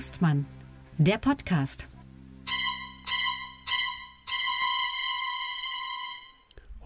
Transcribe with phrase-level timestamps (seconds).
[0.00, 0.46] Hengstmann,
[0.96, 1.86] der Podcast.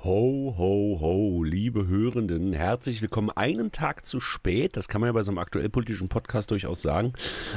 [0.04, 3.30] Ho, ho, ho, liebe Hörenden, herzlich willkommen.
[3.30, 7.14] Einen Tag zu spät, das kann man ja bei so einem aktuellpolitischen Podcast durchaus sagen.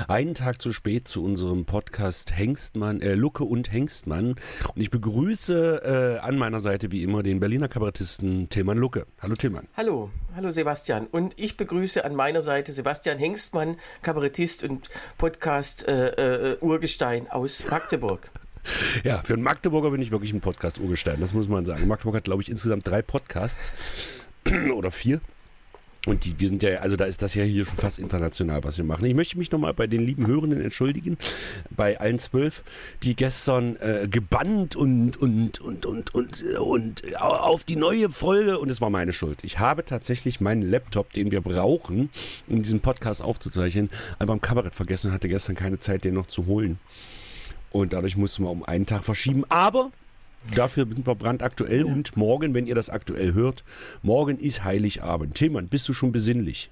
[0.07, 4.36] Einen Tag zu spät zu unserem Podcast Hengstmann, äh, Lucke und Hengstmann.
[4.73, 9.08] Und ich begrüße äh, an meiner Seite wie immer den Berliner Kabarettisten Tillmann Lucke.
[9.20, 9.67] Hallo Tillmann.
[9.75, 11.08] Hallo, hallo Sebastian.
[11.08, 17.70] Und ich begrüße an meiner Seite Sebastian Hengstmann, Kabarettist und Podcast äh, äh Urgestein aus
[17.70, 18.31] Magdeburg.
[19.03, 21.88] Ja, für einen Magdeburger bin ich wirklich ein Podcast-Urgestein, das muss man sagen.
[21.88, 23.71] Magdeburg hat, glaube ich, insgesamt drei Podcasts
[24.73, 25.21] oder vier.
[26.08, 28.77] Und die, wir sind ja, also da ist das ja hier schon fast international, was
[28.77, 29.03] wir machen.
[29.05, 31.17] Ich möchte mich nochmal bei den lieben Hörenden entschuldigen,
[31.70, 32.63] bei allen zwölf,
[33.03, 38.70] die gestern äh, gebannt und, und, und, und, und, und auf die neue Folge, und
[38.70, 39.39] es war meine Schuld.
[39.44, 42.09] Ich habe tatsächlich meinen Laptop, den wir brauchen,
[42.47, 46.27] um diesen Podcast aufzuzeichnen, einfach im Kabarett vergessen und hatte gestern keine Zeit, den noch
[46.27, 46.80] zu holen.
[47.72, 49.44] Und dadurch mussten wir um einen Tag verschieben.
[49.50, 49.92] Aber
[50.56, 51.86] dafür sind wir brandaktuell.
[51.86, 51.94] Ja.
[51.94, 53.64] Und morgen, wenn ihr das aktuell hört,
[54.02, 55.36] morgen ist Heiligabend.
[55.36, 56.70] Tillmann, bist du schon besinnlich?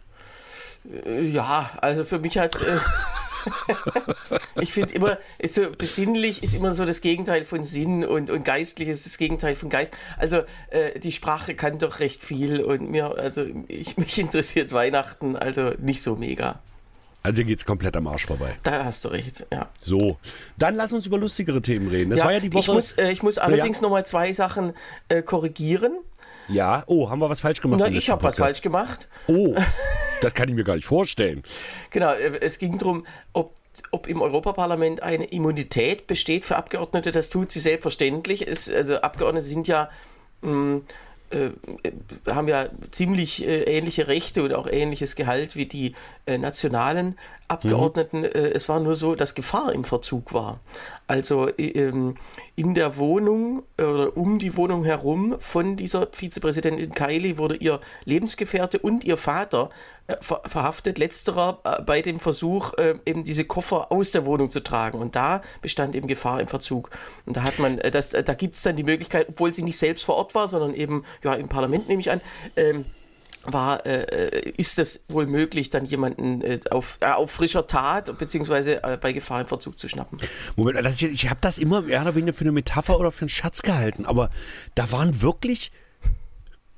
[1.05, 2.61] Äh, ja, also für mich hat.
[2.61, 2.77] Äh,
[4.61, 8.43] ich finde immer, ist so, besinnlich ist immer so das Gegenteil von Sinn und, und
[8.43, 9.93] geistlich ist das Gegenteil von Geist.
[10.17, 15.35] Also äh, die Sprache kann doch recht viel und mir, also ich, mich interessiert Weihnachten
[15.35, 16.59] also nicht so mega.
[17.25, 18.55] Also dir es komplett am Arsch vorbei.
[18.61, 19.67] Da hast du recht, ja.
[19.81, 20.19] So,
[20.59, 22.11] dann lass uns über lustigere Themen reden.
[22.11, 22.59] Das ja, war ja die Woche.
[22.59, 23.81] Ich muss, äh, ich muss allerdings ja.
[23.81, 24.73] nochmal zwei Sachen
[25.09, 25.97] äh, korrigieren.
[26.47, 27.79] Ja, oh, haben wir was falsch gemacht?
[27.79, 29.09] Na, ich habe was falsch gemacht.
[29.25, 29.55] Oh,
[30.21, 31.41] das kann ich mir gar nicht vorstellen.
[31.89, 33.55] Genau, äh, es ging darum, ob
[33.89, 38.47] ob im Europaparlament eine Immunität besteht für Abgeordnete, das tut sie selbstverständlich.
[38.47, 39.89] Es, also Abgeordnete sind ja
[40.43, 40.85] mh, hm,
[41.29, 41.49] äh,
[42.27, 45.95] haben ja ziemlich äh, ähnliche Rechte und auch ähnliches Gehalt wie die
[46.25, 47.17] äh, nationalen
[47.47, 48.19] Abgeordneten.
[48.19, 48.25] Mhm.
[48.25, 50.59] Äh, es war nur so, dass Gefahr im Verzug war.
[51.07, 52.15] Also ähm,
[52.55, 58.79] in der Wohnung oder um die Wohnung herum von dieser Vizepräsidentin Kaili wurde ihr Lebensgefährte
[58.79, 59.69] und ihr Vater
[60.07, 60.97] äh, ver verhaftet.
[60.97, 62.73] Letzterer äh, bei dem Versuch,
[63.05, 64.99] eben diese Koffer aus der Wohnung zu tragen.
[64.99, 66.89] Und da bestand eben Gefahr im Verzug.
[67.25, 70.03] Und da hat man, das, da gibt es dann die Möglichkeit, obwohl sie nicht selbst
[70.03, 72.21] vor Ort war, sondern eben ja, im Parlament nehme ich an,
[72.55, 72.85] ähm,
[73.53, 78.83] war, äh, ist es wohl möglich, dann jemanden äh, auf, äh, auf frischer Tat beziehungsweise
[78.83, 80.19] äh, bei Gefahr im Verzug zu schnappen.
[80.55, 83.29] Moment, das, ich habe das immer mehr oder weniger für eine Metapher oder für einen
[83.29, 84.29] Schatz gehalten, aber
[84.75, 85.71] da waren wirklich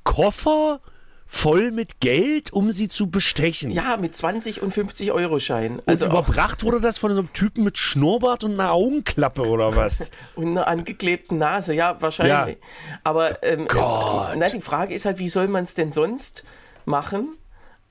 [0.03, 0.79] Koffer
[1.27, 3.71] voll mit Geld, um sie zu bestechen.
[3.71, 5.81] Ja, mit 20 und 50 Euro Schein.
[5.85, 9.75] Also und überbracht wurde das von so einem Typen mit Schnurrbart und einer Augenklappe oder
[9.75, 10.09] was?
[10.35, 12.57] und einer angeklebten Nase, ja, wahrscheinlich.
[12.57, 12.99] Ja.
[13.03, 14.35] Aber ähm, Gott.
[14.37, 16.43] na, die Frage ist halt, wie soll man es denn sonst
[16.85, 17.35] machen?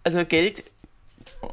[0.02, 0.64] Also Geld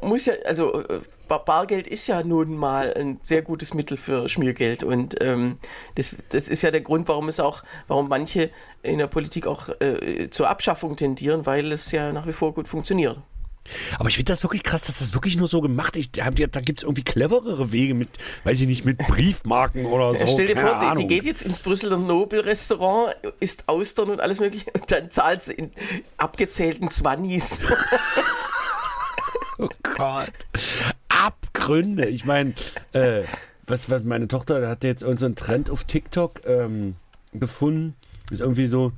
[0.02, 1.02] muss ja, also äh,
[1.40, 5.58] Bargeld ist ja nun mal ein sehr gutes Mittel für Schmiergeld und ähm,
[5.96, 8.50] das, das ist ja der Grund, warum es auch, warum manche
[8.82, 12.68] in der Politik auch äh, zur Abschaffung tendieren, weil es ja nach wie vor gut
[12.68, 13.18] funktioniert.
[13.98, 16.18] Aber ich finde das wirklich krass, dass das wirklich nur so gemacht ist.
[16.18, 18.10] Da gibt es irgendwie cleverere Wege mit,
[18.44, 20.28] weiß ich nicht, mit Briefmarken oder so.
[20.28, 24.70] Stell dir vor, die, die, geht jetzt ins Brüsseler Nobel-Restaurant, isst Austern und alles mögliche
[24.74, 25.72] und dann zahlt sie in
[26.18, 27.60] abgezählten Zwannis.
[29.60, 30.34] oh Gott.
[31.24, 32.06] Abgründe.
[32.08, 32.54] Ich meine,
[32.92, 33.24] äh,
[33.66, 36.96] was, was meine Tochter hat jetzt unseren Trend auf TikTok ähm,
[37.34, 37.96] gefunden.
[38.30, 38.92] Ist irgendwie so,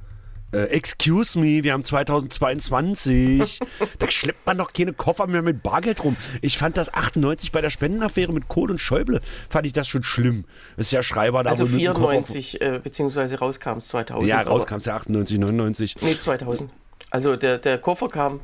[0.52, 3.59] äh, excuse me, wir haben 2022.
[4.00, 6.16] da schleppt man doch keine Koffer mehr mit Bargeld rum.
[6.41, 10.03] Ich fand das 98 bei der Spendenaffäre mit Kohl und Schäuble, fand ich das schon
[10.03, 10.46] schlimm.
[10.78, 11.52] Ist ja Schreiber da.
[11.52, 14.30] Also 94, äh, beziehungsweise rauskam es 2000.
[14.30, 15.96] Ja, rauskam es ja 98, 99.
[16.02, 16.72] Nee, 2000.
[17.12, 18.40] Also der, der Koffer kam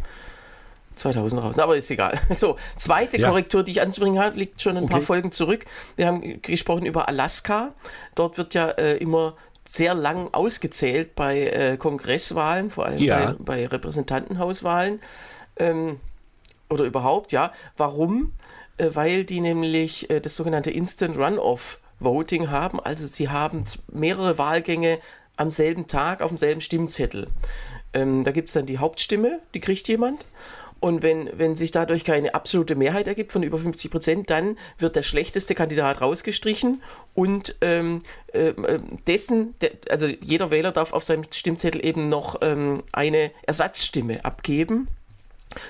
[0.96, 2.19] 2000 raus, aber ist egal.
[2.34, 3.29] So, zweite ja.
[3.29, 4.94] Korrektur, die ich anzubringen habe, liegt schon ein okay.
[4.94, 5.66] paar Folgen zurück.
[5.96, 7.74] Wir haben gesprochen über Alaska.
[8.16, 9.35] Dort wird ja äh, immer
[9.66, 13.35] sehr lang ausgezählt bei äh, Kongresswahlen, vor allem ja.
[13.40, 14.99] bei, bei, Repräsentantenhauswahlen
[15.58, 15.99] ähm,
[16.70, 17.52] oder überhaupt, ja.
[17.78, 18.32] Warum?
[18.78, 22.79] Äh, weil die nämlich äh, das sogenannte Instant Runoff Voting haben.
[22.79, 24.99] Also sie haben mehrere Wahlgänge
[25.38, 27.28] am selben Tag auf demselben Stimmzettel.
[27.93, 30.26] Ähm, da gibt es dann die Hauptstimme, die kriegt jemand.
[30.81, 34.95] Und wenn, wenn sich dadurch keine absolute Mehrheit ergibt von über 50 Prozent, dann wird
[34.95, 36.81] der schlechteste Kandidat rausgestrichen
[37.13, 37.99] und ähm,
[38.33, 38.53] äh,
[39.07, 44.87] dessen, de, also jeder Wähler darf auf seinem Stimmzettel eben noch ähm, eine Ersatzstimme abgeben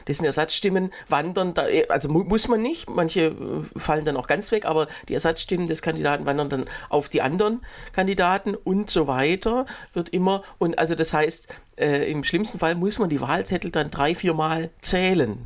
[0.07, 3.33] dessen Ersatzstimmen wandern, da, also mu muss man nicht, manche äh,
[3.80, 7.62] fallen dann auch ganz weg, aber die Ersatzstimmen des Kandidaten wandern dann auf die anderen
[7.94, 11.48] Kandidaten und so weiter, wird immer, und also das heißt,
[11.78, 15.45] äh, im schlimmsten Fall muss man die Wahlzettel dann drei, vier Mal zählen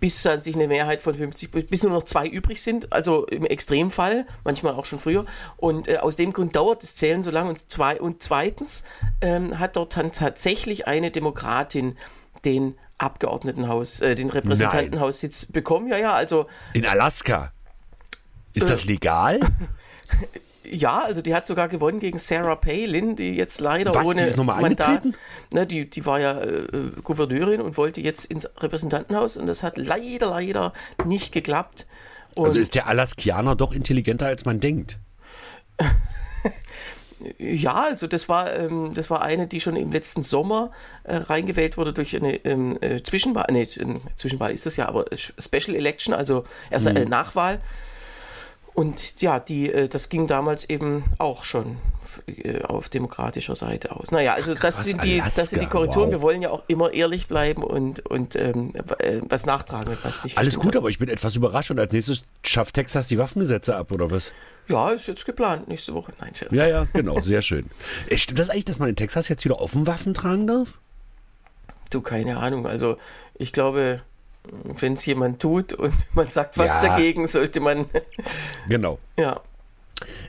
[0.00, 3.44] bis dann sich eine Mehrheit von 50, bis nur noch zwei übrig sind, also im
[3.44, 5.26] Extremfall, manchmal auch schon früher.
[5.58, 7.50] Und äh, aus dem Grund dauert das Zählen so lange.
[7.50, 8.84] Und, zwei, und zweitens
[9.20, 11.96] ähm, hat dort dann tatsächlich eine Demokratin
[12.44, 15.88] den Abgeordnetenhaus, äh, den Repräsentantenhaussitz bekommen.
[15.88, 16.46] Ja, ja, also.
[16.74, 17.52] In Alaska.
[18.52, 19.40] Ist äh, das legal?
[20.72, 24.26] Ja, also die hat sogar gewonnen gegen Sarah Palin, die jetzt leider Was, ohne die
[24.26, 25.02] ist nochmal Mandat,
[25.52, 29.78] ne, die, die war ja äh, Gouverneurin und wollte jetzt ins Repräsentantenhaus und das hat
[29.78, 30.72] leider, leider
[31.04, 31.86] nicht geklappt.
[32.34, 35.00] Und also ist der Alaskianer doch intelligenter, als man denkt.
[37.38, 40.70] ja, also das war, ähm, das war eine, die schon im letzten Sommer
[41.04, 43.46] äh, reingewählt wurde durch eine ähm, äh, Zwischenwahl.
[43.50, 43.68] Nee,
[44.16, 47.10] Zwischenwahl ist das ja, aber Special Election, also erst äh, mhm.
[47.10, 47.60] Nachwahl.
[48.72, 51.76] Und ja, die, äh, das ging damals eben auch schon
[52.26, 54.10] äh, auf demokratischer Seite aus.
[54.10, 56.06] Naja, also Ach, krass, das, sind die, das sind die Korrekturen.
[56.06, 56.12] Wow.
[56.12, 60.38] Wir wollen ja auch immer ehrlich bleiben und, und ähm, äh, was nachtragen, was nicht
[60.38, 60.76] Alles gut, hat.
[60.76, 64.32] aber ich bin etwas überrascht und als nächstes schafft Texas die Waffengesetze ab, oder was?
[64.70, 66.12] Ja, ist jetzt geplant, nächste Woche.
[66.20, 66.52] Nein, Scherz.
[66.52, 67.66] Ja, ja, genau, sehr schön.
[68.14, 70.78] Stimmt das eigentlich, dass man in Texas jetzt wieder offen Waffen tragen darf?
[71.90, 72.66] Du, keine Ahnung.
[72.66, 72.96] Also
[73.34, 74.02] ich glaube,
[74.44, 76.82] wenn es jemand tut und man sagt was ja.
[76.82, 77.86] dagegen, sollte man.
[78.68, 78.98] genau.
[79.16, 79.40] Ja.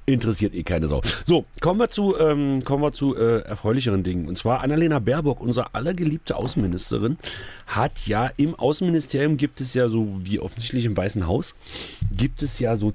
[0.06, 1.02] Interessiert eh keine Sau.
[1.26, 4.28] So, kommen wir zu, ähm, kommen wir zu äh, erfreulicheren Dingen.
[4.28, 7.18] Und zwar Annalena Baerbock, unsere allergeliebte Außenministerin,
[7.68, 11.56] hat ja im Außenministerium gibt es ja so, wie offensichtlich im Weißen Haus,
[12.12, 12.92] gibt es ja so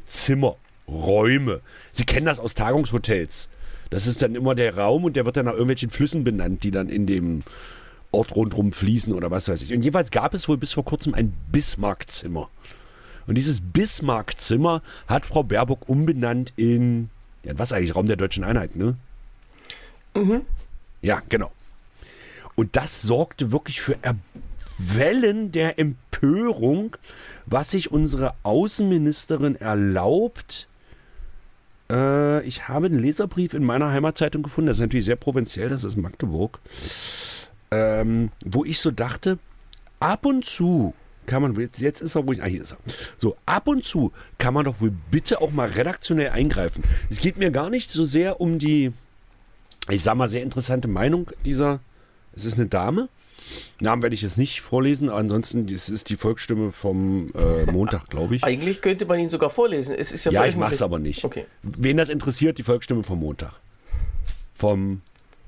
[0.87, 1.61] Zimmerräume.
[1.93, 3.49] Sie kennen das aus Tagungshotels.
[3.91, 6.71] Das ist dann immer der Raum und der wird dann nach irgendwelchen Flüssen benannt, die
[6.71, 7.43] dann in dem
[8.11, 9.73] Ort rundherum fließen oder was weiß ich.
[9.73, 12.49] Und jeweils gab es wohl bis vor kurzem ein Bismarck-Zimmer.
[13.27, 17.11] Und dieses Bismarck-Zimmer hat Frau Baerbock umbenannt in,
[17.45, 18.97] ja, was eigentlich, Raum der deutschen Einheit, ne?
[20.15, 20.43] Mhm.
[21.03, 21.53] Ja, genau.
[22.55, 23.97] Und das sorgte wirklich für
[24.79, 26.97] Wellen der Empörung,
[27.45, 30.69] was sich unsere Außenministerin erlaubt.
[31.91, 35.85] Äh, ich habe einen Leserbrief in meiner Heimatzeitung gefunden, das ist natürlich sehr provinziell, das
[35.85, 36.61] ist Magdeburg
[37.71, 39.39] ähm, wo ich so dachte,
[40.01, 40.95] ab und zu
[41.27, 42.79] kann man, jetzt, jetzt ist er ruhig, ah, hier ist er.
[43.17, 46.85] So, ab und zu kann man doch wohl bitte auch mal redaktionell eingreifen.
[47.11, 48.93] Es geht mir gar nicht so sehr um die,
[49.89, 51.81] ich sag mal, sehr interessante Meinung dieser,
[52.33, 53.09] es ist eine Dame.
[53.81, 58.37] Namen werde ich jetzt nicht vorlesen, ansonsten das ist die Volksstimme vom äh, Montag, glaube
[58.37, 58.45] ich.
[58.45, 59.95] Eigentlich könnte man ihn sogar vorlesen.
[59.95, 61.25] Es ist ja, ja ich mache es aber nicht.
[61.25, 61.47] Okay.
[61.63, 63.53] Wen das interessiert, die Volksstimme vom Montag.
[64.55, 65.03] Vom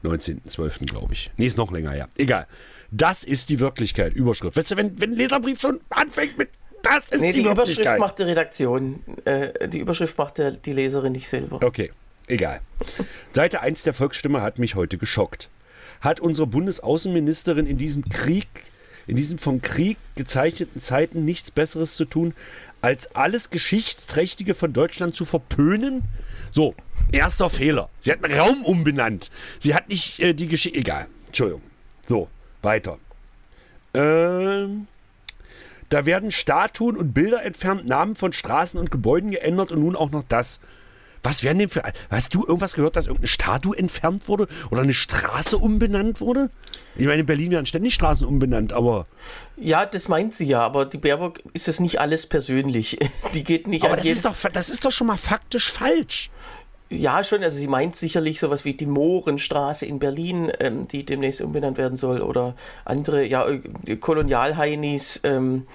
[0.05, 0.87] 19.12.
[0.87, 1.31] glaube ich.
[1.37, 2.09] Nee, ist noch länger, ja.
[2.17, 2.47] Egal.
[2.91, 4.15] Das ist die Wirklichkeit.
[4.15, 4.57] Überschrift.
[4.57, 6.51] Weißt du, wenn, wenn ein Leserbrief schon anfängt mit
[6.83, 7.79] das ist nee, die, die Wirklichkeit.
[7.79, 9.05] Überschrift macht die Redaktion.
[9.25, 11.61] Äh, die Überschrift macht der, die Leserin nicht selber.
[11.63, 11.91] Okay,
[12.29, 12.61] egal.
[13.33, 15.49] Seite 1 der Volksstimme hat mich heute geschockt.
[16.01, 18.49] Hat unsere Bundesaußenministerin in diesem Krieg,
[19.07, 22.35] in diesen vom Krieg gezeichneten Zeiten nichts Besseres zu tun,
[22.81, 26.05] als alles Geschichtsträchtige von Deutschland zu verpönen?
[26.51, 26.75] So,
[27.13, 27.89] erster Fehler.
[28.01, 29.31] Sie hat einen Raum umbenannt.
[29.59, 30.79] Sie hat nicht äh, die Geschichte.
[30.79, 31.07] Egal.
[31.27, 31.63] Entschuldigung.
[32.07, 32.29] So,
[32.63, 32.99] weiter.
[33.95, 34.87] Ähm.
[35.89, 40.11] Da werden Statuen und Bilder entfernt, Namen von Straßen und Gebäuden geändert und nun auch
[40.11, 40.61] noch das.
[41.23, 41.83] Was werden denn für.
[42.11, 46.51] Hast du irgendwas gehört, dass irgendeine Statue entfernt wurde oder eine Straße umbenannt wurde?
[46.97, 49.07] Ich meine, in Berlin werden ständig Straßen umbenannt, aber.
[49.57, 52.99] Ja, das meint sie ja, aber die Baerbock ist das nicht alles persönlich.
[53.35, 56.31] Die geht nicht aber an das ist, doch, das ist doch schon mal faktisch falsch.
[56.91, 57.43] Ja, schon.
[57.43, 61.99] Also sie meint sicherlich sowas wie die Mohrenstraße in Berlin, ähm, die demnächst umbenannt werden
[61.99, 62.55] soll, oder
[62.85, 65.21] andere, ja, äh, Kolonialheinis.
[65.25, 65.67] Ähm,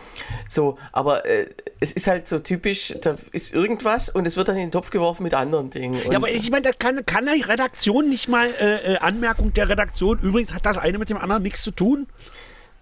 [0.50, 1.46] so, aber äh,
[1.79, 4.89] es ist halt so typisch, da ist irgendwas und es wird dann in den Topf
[4.89, 6.00] geworfen mit anderen Dingen.
[6.10, 9.70] ja, aber ich meine, da kann, kann die Redaktion nicht mal äh, äh, Anmerkung der
[9.70, 10.17] Redaktion.
[10.20, 12.08] Übrigens hat das eine mit dem anderen nichts zu tun.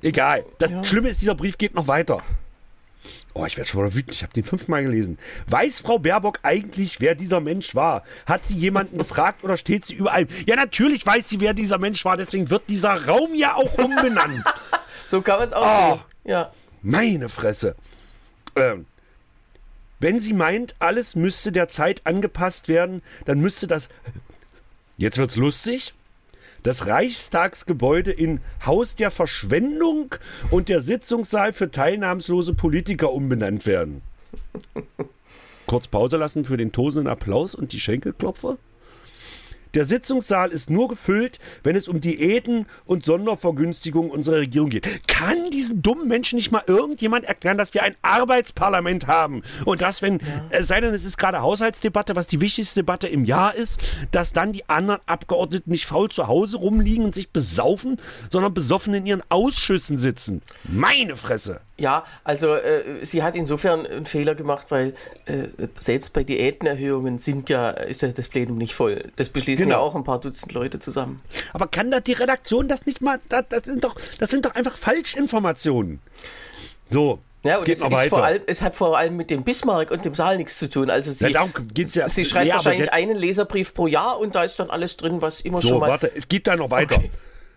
[0.02, 0.46] Egal.
[0.58, 0.84] Das ja.
[0.86, 2.24] Schlimme ist, dieser Brief geht noch weiter.
[3.34, 4.16] Oh, ich werde schon mal wütend.
[4.16, 5.18] Ich habe den fünfmal gelesen.
[5.48, 8.04] Weiß Frau Baerbock eigentlich, wer dieser Mensch war?
[8.26, 10.28] Hat sie jemanden gefragt oder steht sie überall?
[10.46, 12.18] Ja, natürlich weiß sie, wer dieser Mensch war.
[12.18, 14.44] Deswegen wird dieser Raum ja auch umbenannt.
[15.08, 16.02] so kann man es auch oh, sehen.
[16.26, 16.52] Ja.
[16.82, 17.76] Meine Fresse.
[18.56, 18.86] Ähm,
[20.00, 23.90] wenn sie meint, alles müsste der Zeit angepasst werden, dann müsste das.
[24.98, 25.94] Jetzt wird's lustig
[26.64, 30.16] das Reichstagsgebäude in Haus der Verschwendung
[30.50, 34.02] und der Sitzungssaal für teilnahmslose Politiker umbenannt werden.
[35.66, 38.58] Kurz Pause lassen für den tosenden Applaus und die Schenkelklopfer.
[39.74, 45.08] Der Sitzungssaal ist nur gefüllt, wenn es um Diäten und Sondervergünstigungen unserer Regierung geht.
[45.08, 50.02] Kann diesen dummen Menschen nicht mal irgendjemand erklären, dass wir ein Arbeitsparlament haben und dass,
[50.02, 50.46] wenn, ja.
[50.50, 54.34] es sei denn, es ist gerade Haushaltsdebatte, was die wichtigste Debatte im Jahr ist, dass
[54.34, 57.98] dann die anderen Abgeordneten nicht faul zu Hause rumliegen und sich besaufen,
[58.30, 60.42] sondern besoffen in ihren Ausschüssen sitzen.
[60.64, 61.62] Meine Fresse!
[61.82, 64.94] Ja, also äh, sie hat insofern einen Fehler gemacht, weil
[65.26, 65.48] äh,
[65.80, 69.12] selbst bei Diätenerhöhungen sind ja, ist ja das Plenum nicht voll.
[69.16, 69.32] Das
[69.62, 69.84] beschließen genau.
[69.84, 71.22] ja auch ein paar Dutzend Leute zusammen.
[71.54, 73.20] Aber kann da die Redaktion das nicht mal?
[73.30, 76.00] Das, das sind, doch, das sind doch einfach Falschinformationen.
[76.90, 80.38] So, ja, und es, allem, es, hat vor allem mit dem Bismarck und dem Saal
[80.38, 80.90] nichts zu tun.
[80.90, 82.08] Also sie, ja, ja.
[82.08, 85.42] sie schreibt ja, wahrscheinlich einen Leserbrief pro Jahr und da ist dann alles drin, was
[85.42, 85.88] immer so, schon mal...
[85.88, 86.98] So, warte, es geht da noch weiter.
[86.98, 87.12] Okay.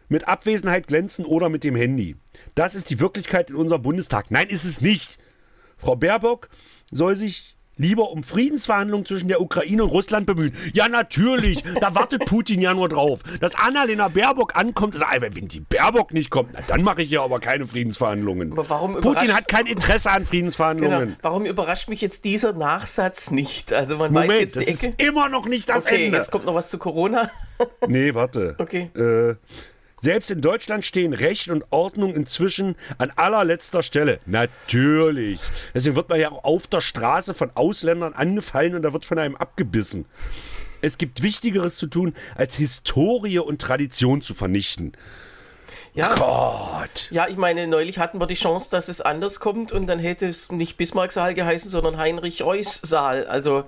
[0.09, 2.17] Mit Abwesenheit glänzen oder mit dem Handy.
[2.55, 4.31] Das ist die Wirklichkeit in unserem Bundestag.
[4.31, 5.19] Nein, ist es nicht.
[5.77, 6.49] Frau Baerbock
[6.91, 10.53] soll sich lieber um Friedensverhandlungen zwischen der Ukraine und Russland bemühen.
[10.73, 11.63] Ja, natürlich.
[11.81, 13.21] Da wartet Putin ja nur drauf.
[13.41, 17.23] Dass Annalena Baerbock ankommt, also, wenn die Baerbock nicht kommt, na, dann mache ich ja
[17.23, 18.53] aber keine Friedensverhandlungen.
[18.53, 21.01] Aber warum Putin hat kein Interesse an Friedensverhandlungen.
[21.01, 21.19] Genau.
[21.23, 23.73] Warum überrascht mich jetzt dieser Nachsatz nicht?
[23.73, 26.19] Also man Moment, weiß jetzt das ist immer noch nicht das okay, Ende.
[26.19, 27.31] Jetzt kommt noch was zu Corona.
[27.87, 28.57] nee, warte.
[28.65, 28.91] Okay.
[28.97, 29.35] Äh,
[30.05, 34.21] selbst in Deutschland stehen Recht und Ordnung inzwischen an allerletzter Stelle.
[34.27, 35.41] Natürlich.
[35.75, 39.19] Deswegen wird man ja auch auf der Straße von Ausländern angefallen und da wird von
[39.19, 40.05] einem abgebissen.
[40.83, 44.93] Es gibt Wichtigeres zu tun, als Historie und Tradition zu vernichten.
[45.95, 46.15] Ja.
[46.15, 47.09] Gott.
[47.11, 50.27] Ja, ich meine, neulich hatten wir die Chance, dass es anders kommt und dann hätte
[50.27, 53.27] es nicht Bismarck-Saal geheißen, sondern Heinrich-Reuss-Saal.
[53.27, 53.65] Also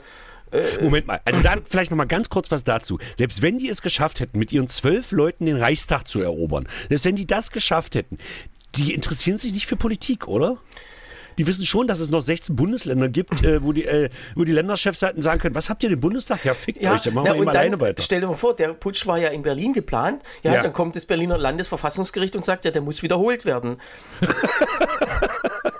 [0.56, 2.98] äh, Moment mal, also dann vielleicht noch mal ganz kurz was dazu.
[3.16, 7.04] Selbst wenn die es geschafft hätten, mit ihren zwölf Leuten den Reichstag zu erobern, selbst
[7.04, 8.18] wenn die das geschafft hätten,
[8.75, 10.58] die interessieren sich nicht für Politik, oder?
[11.38, 14.52] die wissen schon, dass es noch 16 Bundesländer gibt, äh, wo, die, äh, wo die
[14.52, 16.44] Länderchefs sagen können, was habt ihr den Bundestag?
[16.44, 18.02] Ja, fickt ja, euch, dann machen na, wir eben alleine weiter.
[18.02, 20.22] Stell dir mal vor, der Putsch war ja in Berlin geplant.
[20.42, 23.76] Ja, ja, dann kommt das Berliner Landesverfassungsgericht und sagt, ja, der muss wiederholt werden.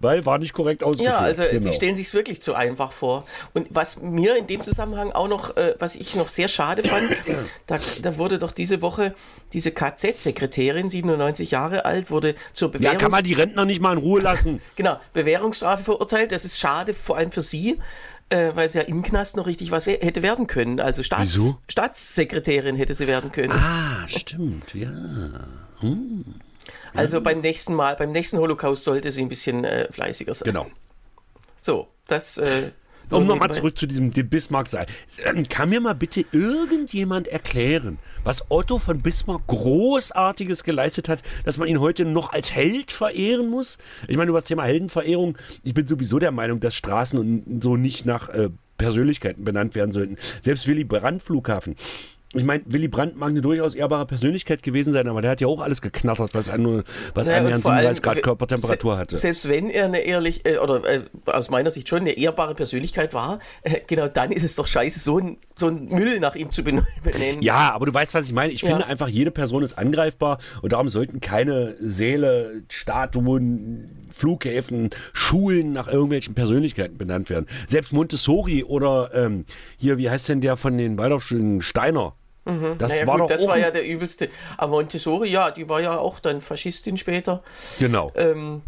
[0.00, 1.14] weil war nicht korrekt ausgeführt.
[1.14, 1.68] Ja, also genau.
[1.68, 3.24] die stellen sich es wirklich zu einfach vor.
[3.54, 7.10] Und was mir in dem Zusammenhang auch noch, äh, was ich noch sehr schade fand,
[7.66, 9.14] da, da wurde doch diese Woche
[9.52, 12.94] diese KZ-Sekretärin, 97 Jahre alt, wurde zur Bewährung...
[12.94, 14.60] Ja, kann man die Rentner nicht mal in Ruhe lassen?
[14.76, 16.32] genau, Bewährungsstrafe verurteilt.
[16.32, 17.78] Das ist schade, vor allem für sie,
[18.30, 20.80] äh, weil sie ja im Knast noch richtig was hätte werden können.
[20.80, 21.58] Also Staats Wieso?
[21.68, 23.52] Staatssekretärin hätte sie werden können.
[23.52, 24.90] Ah, stimmt, ja.
[25.80, 26.24] Hm.
[26.94, 30.46] Also beim nächsten Mal, beim nächsten Holocaust sollte sie ein bisschen äh, fleißiger sein.
[30.46, 30.66] Genau.
[31.60, 32.38] So, das.
[32.38, 32.72] Äh,
[33.10, 34.86] um nochmal zurück zu diesem Bismarck sein.
[35.48, 41.68] Kann mir mal bitte irgendjemand erklären, was Otto von Bismarck Großartiges geleistet hat, dass man
[41.68, 43.78] ihn heute noch als Held verehren muss?
[44.08, 47.76] Ich meine, über das Thema Heldenverehrung, ich bin sowieso der Meinung, dass Straßen und so
[47.76, 50.16] nicht nach äh, Persönlichkeiten benannt werden sollten.
[50.40, 51.76] Selbst Willy Brandt Flughafen
[52.34, 55.48] ich meine, Willy Brandt mag eine durchaus ehrbare Persönlichkeit gewesen sein, aber der hat ja
[55.48, 56.82] auch alles geknattert, was an,
[57.14, 59.16] was naja, annähernd 37 Grad Körpertemperatur hatte.
[59.16, 63.12] Selbst wenn er eine ehrlich, äh, oder äh, aus meiner Sicht schon eine ehrbare Persönlichkeit
[63.12, 66.50] war, äh, genau dann ist es doch scheiße, so ein, so ein Müll nach ihm
[66.50, 67.42] zu benennen.
[67.42, 68.52] Ja, aber du weißt, was ich meine.
[68.52, 68.70] Ich ja.
[68.70, 75.88] finde einfach, jede Person ist angreifbar und darum sollten keine Säle, Statuen, Flughäfen, Schulen nach
[75.88, 77.46] irgendwelchen Persönlichkeiten benannt werden.
[77.66, 79.44] Selbst Montessori oder ähm,
[79.76, 82.14] hier, wie heißt denn der von den Waldorfschulen, Steiner?
[82.44, 82.76] Mhm.
[82.78, 84.28] Das, naja, war, gut, das war ja der übelste.
[84.56, 87.42] Aber Montessori, ja, die war ja auch dann Faschistin später.
[87.78, 88.12] Genau.
[88.14, 88.62] Ähm,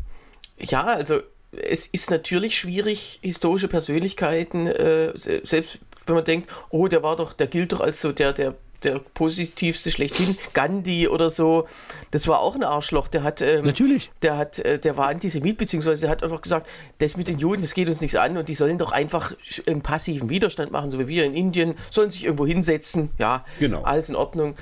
[0.59, 7.03] ja, also es ist natürlich schwierig, historische Persönlichkeiten, äh, selbst wenn man denkt, oh, der
[7.03, 8.55] war doch, der gilt doch als so der, der
[8.85, 11.67] der positivste schlechthin, Gandhi oder so,
[12.11, 13.09] das war auch ein Arschloch.
[13.09, 14.11] Der hat, ähm, Natürlich.
[14.23, 17.63] Der hat, äh, der war Antisemit, beziehungsweise der hat einfach gesagt, das mit den Juden,
[17.63, 19.35] das geht uns nichts an und die sollen doch einfach
[19.67, 23.11] einen passiven Widerstand machen, so wie wir in Indien, sollen sich irgendwo hinsetzen.
[23.19, 23.83] Ja, genau.
[23.83, 24.55] alles in Ordnung.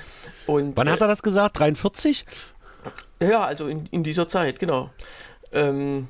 [0.47, 1.59] Und, Wann hat er das gesagt?
[1.59, 2.25] 43?
[3.21, 4.89] Ja, also in, in dieser Zeit, genau.
[5.51, 6.07] Ähm,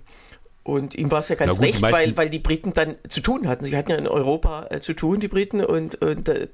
[0.63, 3.47] und ihm war es ja ganz gut, recht, weil, weil die Briten dann zu tun
[3.47, 3.65] hatten.
[3.65, 6.47] Sie hatten ja in Europa äh, zu tun, die Briten, und, und äh,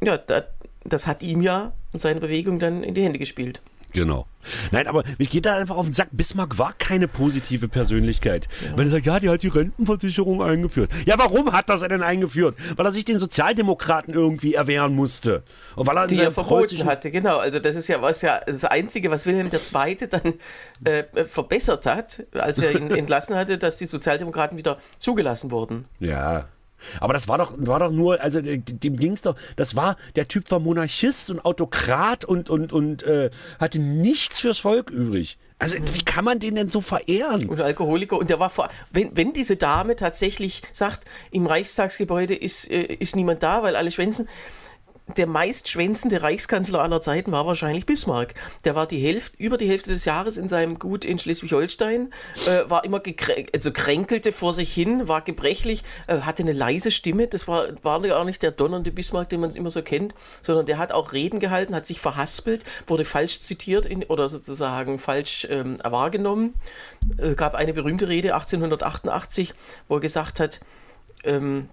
[0.00, 0.44] ja, da,
[0.84, 3.60] das hat ihm ja und seine Bewegung dann in die Hände gespielt.
[3.92, 4.26] Genau.
[4.70, 6.08] Nein, aber mich geht da einfach auf den Sack.
[6.12, 8.48] Bismarck war keine positive Persönlichkeit.
[8.64, 8.78] Ja.
[8.78, 10.90] Weil er sagt, ja, die hat die Rentenversicherung eingeführt.
[11.06, 12.56] Ja, warum hat das er denn eingeführt?
[12.76, 15.42] Weil er sich den Sozialdemokraten irgendwie erwehren musste.
[15.76, 17.38] Und weil er die er verboten hatte, genau.
[17.38, 19.96] Also das ist ja was ja das Einzige, was Wilhelm II.
[20.08, 20.34] dann
[20.84, 25.86] äh, verbessert hat, als er ihn entlassen hatte, dass die Sozialdemokraten wieder zugelassen wurden.
[25.98, 26.48] Ja.
[27.00, 30.28] Aber das war doch, war doch nur, also dem ging es doch, das war, der
[30.28, 35.38] Typ war Monarchist und Autokrat und, und, und äh, hatte nichts fürs Volk übrig.
[35.58, 37.46] Also wie kann man den denn so verehren?
[37.48, 38.16] Und Alkoholiker.
[38.16, 43.14] Und der war vor, wenn, wenn diese Dame tatsächlich sagt, im Reichstagsgebäude ist, äh, ist
[43.14, 44.26] niemand da, weil alle schwänzen,
[45.18, 48.34] der meistschwänzende Reichskanzler aller Zeiten war wahrscheinlich Bismarck.
[48.64, 52.12] Der war die Hälfte, über die Hälfte des Jahres in seinem Gut in Schleswig-Holstein,
[52.46, 53.02] äh, war immer
[53.52, 57.26] also kränkelte vor sich hin, war gebrechlich, äh, hatte eine leise Stimme.
[57.26, 60.78] Das war, war gar nicht der donnernde Bismarck, den man immer so kennt, sondern der
[60.78, 65.76] hat auch Reden gehalten, hat sich verhaspelt, wurde falsch zitiert in, oder sozusagen falsch ähm,
[65.82, 66.54] wahrgenommen.
[67.16, 69.54] Es gab eine berühmte Rede 1888,
[69.88, 70.60] wo er gesagt hat,
[71.24, 71.68] ähm,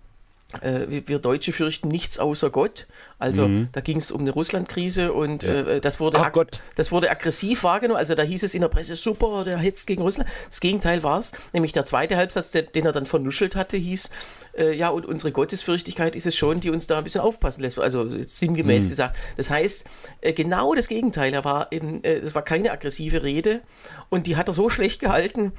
[0.62, 2.88] äh, wir Deutsche fürchten nichts außer Gott.
[3.20, 3.70] Also mhm.
[3.74, 5.50] da ging es um eine Russlandkrise und ja.
[5.50, 6.32] äh, das, wurde Ach
[6.75, 8.00] das wurde aggressiv wahrgenommen.
[8.00, 10.30] Also da hieß es in der Presse, super, der hetzt gegen Russland.
[10.48, 14.10] Das Gegenteil war es, nämlich der zweite Halbsatz, der, den er dann vernuschelt hatte, hieß,
[14.58, 17.77] äh, ja, und unsere Gottesfürchtigkeit ist es schon, die uns da ein bisschen aufpassen lässt.
[17.77, 18.89] Also sinngemäß mhm.
[18.89, 19.18] gesagt.
[19.36, 19.86] Das heißt,
[20.22, 21.34] äh, genau das Gegenteil.
[21.34, 23.62] Er war eben, äh, es war keine aggressive Rede
[24.10, 25.51] und die hat er so schlecht gehalten,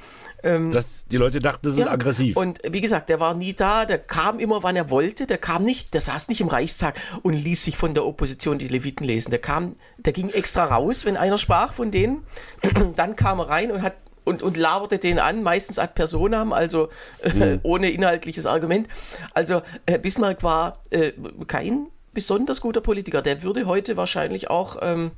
[0.43, 1.85] ähm, Dass die Leute dachten, das ja.
[1.85, 2.37] ist aggressiv.
[2.37, 5.63] Und wie gesagt, der war nie da, der kam immer, wann er wollte, der kam
[5.63, 9.31] nicht, der saß nicht im Reichstag und ließ sich von der Opposition die Leviten lesen.
[9.31, 12.23] Der kam, der ging extra raus, wenn einer sprach von denen.
[12.95, 16.89] Dann kam er rein und hat und, und laberte den an, meistens ad personam, also
[17.23, 17.59] äh, mhm.
[17.63, 18.87] ohne inhaltliches Argument.
[19.33, 21.13] Also äh, Bismarck war äh,
[21.47, 23.21] kein besonders guter Politiker.
[23.21, 25.11] Der würde heute wahrscheinlich auch ähm,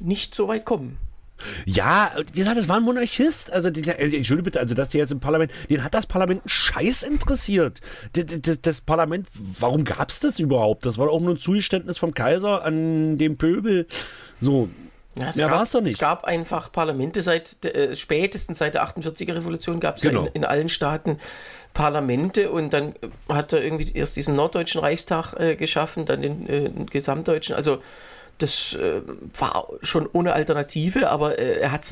[0.00, 0.98] nicht so weit kommen.
[1.66, 3.52] Ja, wie gesagt, das war ein Monarchist.
[3.52, 6.42] Also, den, äh, Entschuldigung bitte, also, dass der jetzt im Parlament, den hat das Parlament
[6.46, 7.80] Scheiß interessiert.
[8.12, 10.86] Das, das, Parlament, warum gab es das überhaupt?
[10.86, 13.86] Das war auch nur ein Zugeständnis vom Kaiser an den Pöbel.
[14.40, 14.68] So.
[15.20, 15.92] Ja, es, ja, gab, doch nicht.
[15.92, 20.22] es gab einfach Parlamente seit äh, spätestens seit der 48er Revolution gab es genau.
[20.22, 21.18] ja in, in, allen Staaten
[21.74, 22.94] Parlamente und dann
[23.28, 27.54] hat er irgendwie erst diesen norddeutschen Reichstag äh, geschaffen, dann den, äh, den gesamtdeutschen.
[27.54, 27.82] Also
[28.38, 29.00] das äh,
[29.38, 31.88] war schon ohne Alternative, aber äh, er hat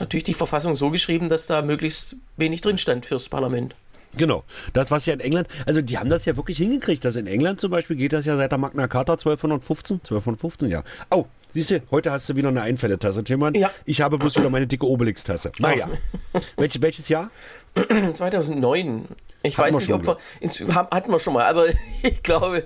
[0.00, 3.74] natürlich die Verfassung so geschrieben, dass da möglichst wenig drin stand fürs Parlament.
[4.16, 7.26] Genau, das was ja in England, also die haben das ja wirklich hingekriegt, dass in
[7.26, 10.84] England zum Beispiel geht das ja seit der Magna Carta 1215, 1215, ja.
[11.10, 13.54] Oh, siehst du, heute hast du wieder eine Einfälletasse, Tillmann.
[13.54, 13.70] Ja.
[13.84, 15.52] Ich habe bloß wieder meine dicke Obelix-Tasse.
[15.58, 15.88] Naja.
[16.56, 17.30] Welch, welches Jahr?
[18.14, 19.06] 2009.
[19.46, 21.66] Ich hatten weiß nicht, ob wir, ins, hatten wir schon mal, aber
[22.02, 22.64] ich glaube,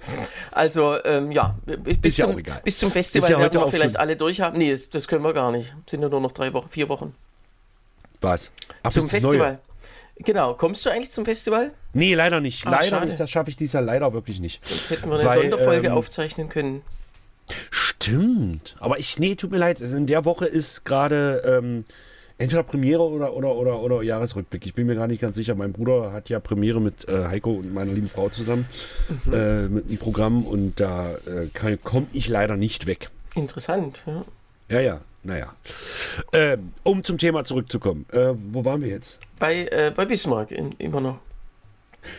[0.53, 4.59] also ähm, ja, bis, ja zum, bis zum Festival ja werden wir vielleicht alle durchhaben.
[4.59, 5.75] Nee, das, das, können wir gar nicht.
[5.87, 7.17] Sind ja nur noch drei Wochen, vier Wochen.
[8.21, 8.53] Was?
[8.85, 9.59] Ach, zum Festival.
[10.21, 11.73] Genau, kommst du eigentlich zum Festival?
[11.95, 12.65] Nee, leider nicht.
[12.67, 13.07] Ach, leider schade.
[13.07, 13.19] nicht.
[13.19, 14.67] Das schaffe ich dieses Jahr leider wirklich nicht.
[14.67, 16.83] Sonst hätten wir eine Weil, Sonderfolge ähm, aufzeichnen können.
[17.71, 18.77] Stimmt.
[18.79, 19.81] Aber ich, nee, tut mir leid.
[19.81, 21.85] In der Woche ist gerade ähm,
[22.39, 24.65] entweder Premiere oder, oder, oder, oder Jahresrückblick.
[24.65, 25.55] Ich bin mir gar nicht ganz sicher.
[25.55, 28.67] Mein Bruder hat ja Premiere mit äh, Heiko und meiner lieben Frau zusammen
[29.25, 29.33] mhm.
[29.33, 33.11] äh, mit einem Programm und da äh, komme ich leider nicht weg.
[33.35, 34.25] Interessant, ja.
[34.71, 35.53] Ja, ja, naja.
[36.33, 38.07] Ähm, um zum Thema zurückzukommen.
[38.13, 39.19] Äh, wo waren wir jetzt?
[39.39, 41.19] Bei, äh, bei Bismarck in, immer noch.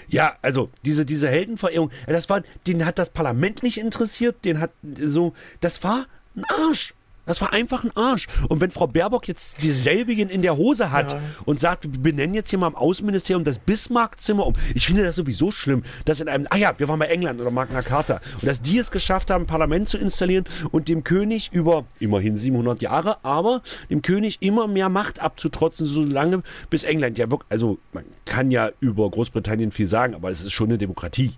[0.07, 4.71] Ja, also diese, diese Heldenverehrung, das war, den hat das Parlament nicht interessiert, den hat
[4.99, 6.05] so, das war
[6.35, 6.93] ein Arsch.
[7.29, 8.25] Das war einfach ein Arsch.
[8.47, 11.21] Und wenn Frau Baerbock jetzt dieselbigen in der Hose hat ja.
[11.45, 14.55] und sagt, wir benennen jetzt hier mal im Außenministerium das Bismarck-Zimmer um.
[14.73, 17.51] Ich finde das sowieso schlimm, dass in einem, ah ja, wir waren bei England oder
[17.51, 18.19] Magna Carta.
[18.41, 22.35] Und dass die es geschafft haben, ein Parlament zu installieren und dem König über immerhin
[22.35, 23.61] 700 Jahre, aber
[23.91, 28.71] dem König immer mehr Macht abzutrotzen, solange bis England ja wirklich, also man kann ja
[28.79, 31.33] über Großbritannien viel sagen, aber es ist schon eine Demokratie.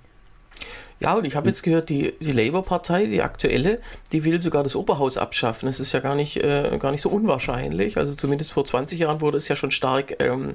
[1.01, 3.79] Ja, und ich habe jetzt gehört, die, die Labour-Partei, die aktuelle,
[4.11, 5.65] die will sogar das Oberhaus abschaffen.
[5.65, 7.97] Das ist ja gar nicht, äh, gar nicht so unwahrscheinlich.
[7.97, 10.53] Also zumindest vor 20 Jahren wurde es ja schon stark ähm,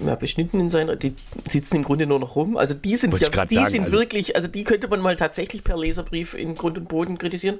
[0.00, 0.96] ja, beschnitten in seiner.
[0.96, 1.14] Die
[1.46, 2.56] sitzen im Grunde nur noch rum.
[2.56, 5.62] Also die sind ja, die sagen, sind also wirklich, also die könnte man mal tatsächlich
[5.62, 7.58] per Leserbrief in Grund und Boden kritisieren.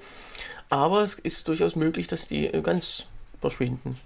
[0.70, 3.04] Aber es ist durchaus möglich, dass die äh, ganz
[3.42, 3.98] verschwinden.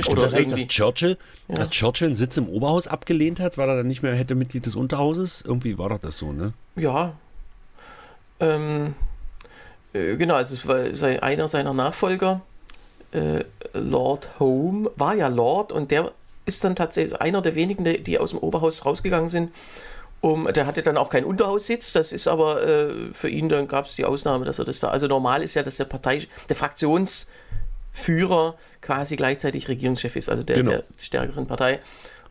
[0.00, 1.16] Stimmt Oder das eigentlich, dass Churchill,
[1.48, 1.54] ja.
[1.54, 4.66] dass Churchill einen Sitz im Oberhaus abgelehnt hat, weil er dann nicht mehr hätte Mitglied
[4.66, 5.42] des Unterhauses?
[5.46, 6.52] Irgendwie war doch das so, ne?
[6.76, 7.14] Ja,
[8.40, 8.94] ähm,
[9.92, 12.42] äh, genau, also es war einer seiner Nachfolger,
[13.12, 16.12] äh, Lord Home, war ja Lord und der
[16.44, 19.52] ist dann tatsächlich einer der wenigen, die aus dem Oberhaus rausgegangen sind.
[20.20, 23.86] Um, der hatte dann auch keinen Unterhaussitz, das ist aber äh, für ihn, dann gab
[23.86, 24.88] es die Ausnahme, dass er das da.
[24.88, 30.56] Also normal ist ja, dass der Partei, der Fraktionsführer quasi gleichzeitig Regierungschef ist, also der,
[30.56, 30.70] genau.
[30.72, 31.78] der stärkeren Partei.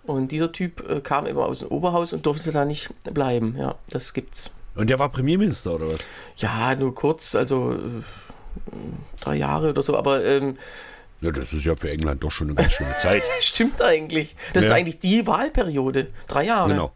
[0.04, 3.56] Und dieser Typ äh, kam immer aus dem Oberhaus und durfte da nicht bleiben.
[3.58, 4.52] Ja, das gibt's.
[4.78, 6.00] Und der war Premierminister oder was?
[6.38, 7.78] Ja, nur kurz, also äh,
[9.22, 10.24] drei Jahre oder so, aber.
[10.24, 10.58] Ähm,
[11.22, 13.24] ja, das ist ja für England doch schon eine ganz schöne Zeit.
[13.42, 14.36] Stimmt eigentlich.
[14.54, 14.70] Das ja.
[14.70, 16.08] ist eigentlich die Wahlperiode.
[16.28, 16.70] Drei Jahre.
[16.70, 16.92] Genau.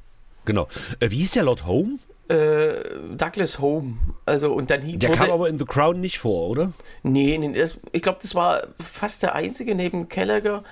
[0.45, 0.67] Genau.
[0.99, 1.97] Äh, wie hieß der Lord Home?
[2.31, 2.83] äh,
[3.17, 3.97] Douglas Home.
[4.25, 6.71] Also, und dann Der kam aber in The Crown nicht vor, oder?
[7.03, 10.63] Nee, nee das, ich glaube, das war fast der einzige neben Gallagher,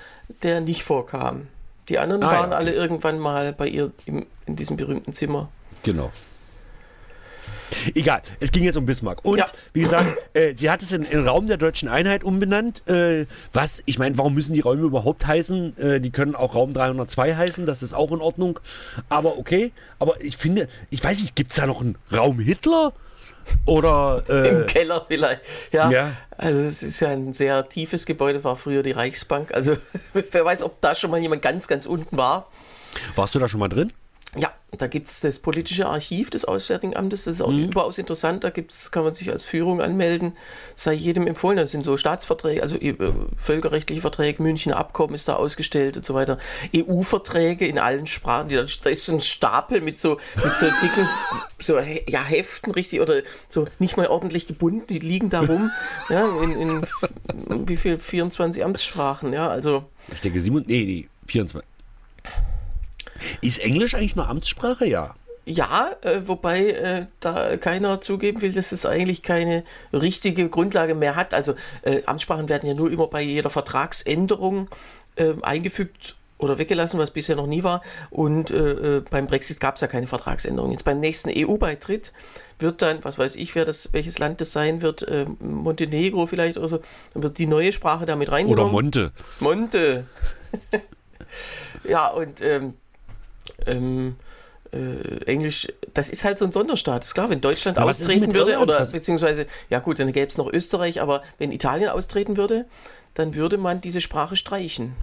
[0.43, 1.47] der nicht vorkam.
[1.89, 2.67] Die anderen ah, waren ja, okay.
[2.67, 5.49] alle irgendwann mal bei ihr im, in diesem berühmten Zimmer.
[5.83, 6.11] Genau.
[7.95, 9.23] Egal, es ging jetzt um Bismarck.
[9.23, 9.45] Und ja.
[9.73, 12.88] wie gesagt, äh, sie hat es in, in, Raum der deutschen Einheit umbenannt.
[12.88, 15.77] Äh, was, ich meine, warum müssen die Räume überhaupt heißen?
[15.77, 18.60] Äh, die können auch Raum 302 heißen, das ist auch in Ordnung.
[19.10, 22.93] Aber okay, aber ich finde, ich weiß nicht, gibt es da noch einen Raum Hitler?
[23.65, 25.41] Oder äh, im Keller vielleicht.
[25.71, 29.53] Ja, ja, also es ist ja ein sehr tiefes Gebäude, war früher die Reichsbank.
[29.53, 29.77] Also
[30.13, 32.47] wer weiß, ob da schon mal jemand ganz, ganz unten war.
[33.15, 33.91] Warst du da schon mal drin?
[34.35, 37.69] Ja, da gibt es das politische Archiv des Auswärtigen Amtes, das ist auch mhm.
[37.69, 38.43] überaus interessant.
[38.43, 40.33] Da gibt's, kann man sich als Führung anmelden,
[40.75, 41.57] sei jedem empfohlen.
[41.57, 42.95] Das sind so Staatsverträge, also äh,
[43.37, 46.37] völkerrechtliche Verträge, Münchner Abkommen ist da ausgestellt und so weiter.
[46.75, 48.49] EU-Verträge in allen Sprachen.
[48.49, 51.07] Da ist so ein Stapel mit so, mit so dicken
[51.59, 55.71] so, ja, Heften, richtig, oder so nicht mal ordentlich gebunden, die liegen da rum.
[56.09, 56.83] ja, in,
[57.49, 57.97] in, wie viel?
[57.97, 59.85] 24 Amtssprachen, ja, also.
[60.11, 61.67] Ich denke, 7, nee, nee, 24.
[63.41, 64.86] Ist Englisch eigentlich eine Amtssprache?
[64.86, 65.15] Ja.
[65.49, 71.15] Ja, äh, wobei äh, da keiner zugeben will, dass es eigentlich keine richtige Grundlage mehr
[71.15, 71.34] hat.
[71.34, 74.69] Also äh, Amtssprachen werden ja nur immer bei jeder Vertragsänderung
[75.15, 77.82] äh, eingefügt oder weggelassen, was bisher noch nie war.
[78.12, 80.71] Und äh, äh, beim Brexit gab es ja keine Vertragsänderung.
[80.71, 82.13] Jetzt beim nächsten EU-Beitritt
[82.60, 85.08] wird dann, was weiß ich, wer das, welches Land das sein wird,
[85.39, 86.79] Montenegro vielleicht oder so,
[87.13, 88.75] dann wird die neue Sprache damit reingenommen.
[88.75, 89.12] Oder Monte.
[89.39, 90.05] Monte.
[91.86, 92.73] ja, und ähm,
[93.65, 94.15] ähm,
[94.71, 97.03] äh, Englisch, das ist halt so ein Sonderstaat.
[97.03, 98.69] Ist klar, wenn Deutschland aber austreten würde, Irland?
[98.69, 102.65] oder beziehungsweise, ja gut, dann gäbe es noch Österreich, aber wenn Italien austreten würde,
[103.13, 104.93] dann würde man diese Sprache streichen.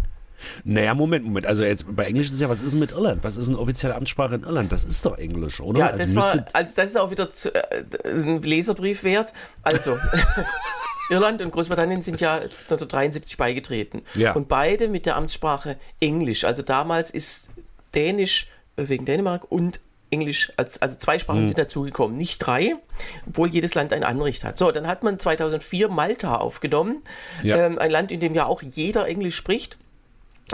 [0.65, 1.47] Naja, Moment, Moment.
[1.47, 3.25] Also jetzt bei Englisch ist es ja, was ist denn mit Irland?
[3.25, 4.71] Was ist eine offizielle Amtssprache in Irland?
[4.71, 5.81] Das ist doch Englisch, oder?
[5.81, 9.33] Ja, das, also war, also das ist auch wieder zu, äh, ein Leserbrief wert.
[9.63, 9.97] Also,
[11.11, 14.03] Irland und Großbritannien sind ja 1973 beigetreten.
[14.15, 14.33] Ja.
[14.33, 16.45] Und beide mit der Amtssprache Englisch.
[16.45, 17.49] Also damals ist
[17.97, 19.81] Dänisch wegen Dänemark und
[20.11, 21.47] Englisch, also zwei Sprachen mhm.
[21.49, 22.77] sind dazugekommen, nicht drei,
[23.27, 24.57] obwohl jedes Land ein Anricht hat.
[24.57, 27.03] So, dann hat man 2004 Malta aufgenommen,
[27.43, 27.67] ja.
[27.67, 29.79] ähm, ein Land, in dem ja auch jeder Englisch spricht.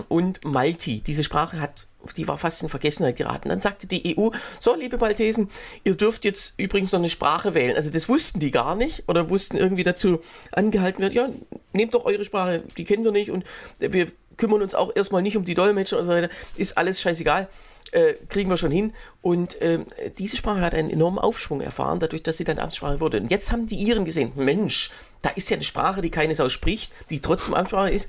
[0.09, 3.50] Und Malti, diese Sprache hat, die war fast in Vergessenheit geraten.
[3.50, 5.50] Dann sagte die EU, so, liebe Maltesen,
[5.85, 7.76] ihr dürft jetzt übrigens noch eine Sprache wählen.
[7.76, 11.28] Also das wussten die gar nicht oder wussten irgendwie dazu angehalten wird, ja,
[11.74, 13.44] nehmt doch eure Sprache, die kennen wir nicht und
[13.81, 17.49] wir kümmern uns auch erstmal nicht um die Dolmetscher und so weiter, ist alles scheißegal.
[17.90, 18.95] Äh, kriegen wir schon hin.
[19.21, 19.81] Und äh,
[20.16, 23.21] diese Sprache hat einen enormen Aufschwung erfahren, dadurch, dass sie dann Amtssprache wurde.
[23.21, 24.90] Und jetzt haben die Iren gesehen, Mensch,
[25.21, 28.09] da ist ja eine Sprache, die keine Sau spricht, die trotzdem Amtssprache ist.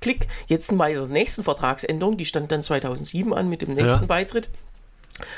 [0.00, 4.06] Klick, jetzt bei der nächsten Vertragsänderung, die stand dann 2007 an mit dem nächsten ja.
[4.06, 4.48] Beitritt.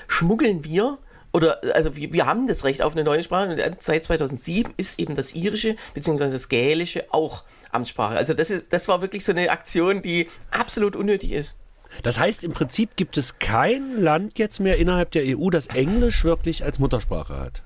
[0.08, 0.98] Schmuggeln wir
[1.32, 4.98] oder also wir, wir, haben das Recht auf eine neue Sprache und seit 2007 ist
[4.98, 6.30] eben das Irische bzw.
[6.30, 8.16] das Gälische auch Amtssprache.
[8.16, 11.56] Also das, ist, das war wirklich so eine Aktion, die absolut unnötig ist.
[12.02, 16.24] Das heißt, im Prinzip gibt es kein Land jetzt mehr innerhalb der EU, das Englisch
[16.24, 17.62] wirklich als Muttersprache hat.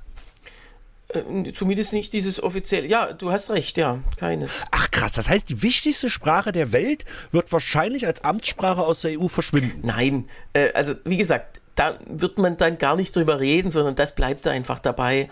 [1.09, 2.89] Äh, zumindest nicht dieses offizielle.
[2.89, 4.51] Ja, du hast recht, ja, keines.
[4.73, 9.21] Ach krass, das heißt, die wichtigste Sprache der Welt wird wahrscheinlich als Amtssprache aus der
[9.21, 9.81] EU verschwinden.
[9.87, 14.15] Nein, äh, also wie gesagt, da wird man dann gar nicht drüber reden, sondern das
[14.15, 15.31] bleibt einfach dabei,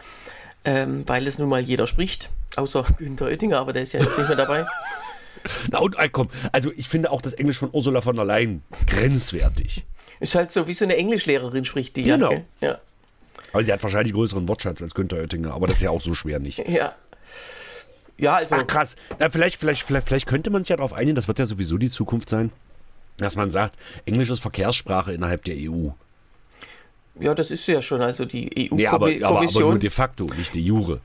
[0.64, 2.30] ähm, weil es nun mal jeder spricht.
[2.56, 4.64] Außer Günther Oettinger, aber der ist ja jetzt nicht mehr dabei.
[5.70, 8.62] Na und äh, komm, also ich finde auch das Englisch von Ursula von der Leyen
[8.86, 9.84] grenzwertig.
[10.20, 12.04] Ist halt so, wie so eine Englischlehrerin spricht die.
[12.04, 12.44] Genau.
[12.60, 12.78] Ja.
[13.52, 16.14] Aber sie hat wahrscheinlich größeren Wortschatz als Günther Oettinger, aber das ist ja auch so
[16.14, 16.58] schwer nicht.
[16.68, 16.94] Ja.
[18.16, 18.54] Ja, also.
[18.54, 18.94] Ach krass.
[19.18, 21.78] Na, vielleicht, vielleicht, vielleicht, vielleicht könnte man sich ja darauf einigen, das wird ja sowieso
[21.78, 22.52] die Zukunft sein,
[23.16, 23.76] dass man sagt,
[24.06, 25.88] Englisch ist Verkehrssprache innerhalb der EU.
[27.20, 28.76] Ja, das ist ja schon, also die EU-Kommission.
[28.76, 31.00] Nee, aber, aber, aber nur de facto, nicht de jure.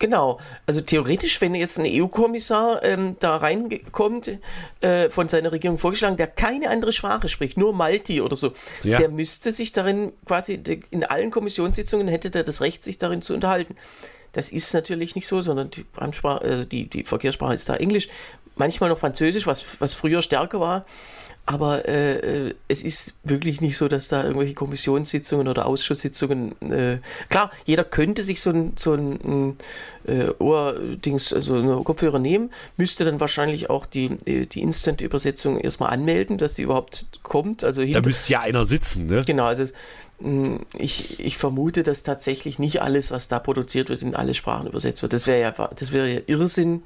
[0.00, 4.38] Genau, also theoretisch, wenn jetzt ein EU-Kommissar ähm, da reinkommt,
[4.80, 8.96] äh, von seiner Regierung vorgeschlagen, der keine andere Sprache spricht, nur Malti oder so, ja.
[8.96, 10.54] der müsste sich darin quasi,
[10.90, 13.76] in allen Kommissionssitzungen hätte der das Recht, sich darin zu unterhalten.
[14.32, 18.08] Das ist natürlich nicht so, sondern die, also die, die Verkehrssprache ist da Englisch,
[18.56, 20.86] manchmal noch Französisch, was, was früher stärker war.
[21.50, 26.54] Aber äh, äh, es ist wirklich nicht so, dass da irgendwelche Kommissionssitzungen oder Ausschusssitzungen.
[26.62, 29.56] Äh, klar, jeder könnte sich so ein, so ein
[30.06, 35.90] äh, Ohrdings, also eine Kopfhörer nehmen, müsste dann wahrscheinlich auch die, äh, die Instant-Übersetzung erstmal
[35.90, 37.64] anmelden, dass sie überhaupt kommt.
[37.64, 39.24] Also da müsste ja einer sitzen, ne?
[39.26, 39.64] Genau, also
[40.78, 45.00] ich, ich vermute, dass tatsächlich nicht alles, was da produziert wird, in alle Sprachen übersetzt
[45.00, 45.14] wird.
[45.14, 46.82] Das wäre ja, das wäre ja Irrsinn.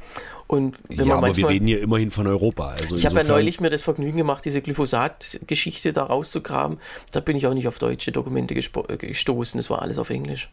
[0.47, 2.77] Und wenn ja, man aber manchmal, wir reden hier immerhin von Europa.
[2.81, 6.79] Also ich habe ja neulich mir das Vergnügen gemacht, diese Glyphosat-Geschichte da rauszugraben.
[7.11, 9.59] Da bin ich auch nicht auf deutsche Dokumente äh, gestoßen.
[9.59, 10.49] Das war alles auf Englisch.